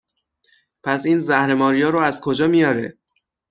[0.83, 2.97] پس این زهر ماریا رو از کجا میاره؟